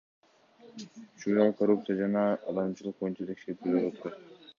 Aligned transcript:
Учурда 1.17 1.43
ал 1.43 1.53
коррупция 1.59 1.97
жана 1.99 2.23
алдамчылык 2.37 2.99
боюнча 3.05 3.29
шектелип 3.29 3.63
ТИЗОдо 3.67 3.93
отурат. 3.93 4.27